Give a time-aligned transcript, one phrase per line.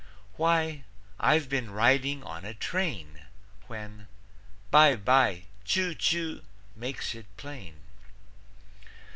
[0.35, 0.83] Why
[1.19, 3.25] "I've been riding on a train,"
[3.67, 4.07] When
[4.71, 6.41] "By by, Choo choo"
[6.75, 7.75] makes it plain?